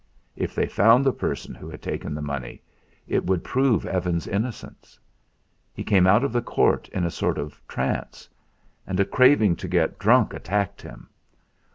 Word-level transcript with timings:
If 0.35 0.55
they 0.55 0.65
found 0.65 1.05
the 1.05 1.13
person 1.13 1.53
who 1.53 1.69
had 1.69 1.83
taken 1.83 2.15
the 2.15 2.23
money, 2.23 2.63
it 3.07 3.23
would 3.27 3.43
prove 3.43 3.85
Evan's 3.85 4.25
innocence. 4.25 4.99
He 5.75 5.83
came 5.83 6.07
out 6.07 6.23
of 6.23 6.33
the 6.33 6.41
court 6.41 6.87
in 6.89 7.05
a 7.05 7.11
sort 7.11 7.37
of 7.37 7.61
trance. 7.67 8.27
And 8.87 8.99
a 8.99 9.05
craving 9.05 9.57
to 9.57 9.67
get 9.67 9.99
drunk 9.99 10.33
attacked 10.33 10.81
him. 10.81 11.07